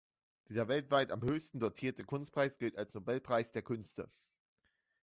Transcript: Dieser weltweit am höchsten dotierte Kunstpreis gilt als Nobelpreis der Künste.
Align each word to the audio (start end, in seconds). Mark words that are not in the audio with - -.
Dieser 0.47 0.67
weltweit 0.67 1.11
am 1.11 1.21
höchsten 1.21 1.59
dotierte 1.59 2.03
Kunstpreis 2.03 2.57
gilt 2.57 2.75
als 2.75 2.95
Nobelpreis 2.95 3.51
der 3.51 3.61
Künste. 3.61 4.09